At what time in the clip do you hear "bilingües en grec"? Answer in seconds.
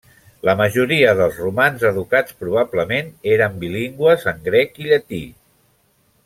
3.65-4.81